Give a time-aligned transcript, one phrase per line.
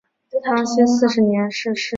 [0.43, 1.89] 康熙四十年逝世。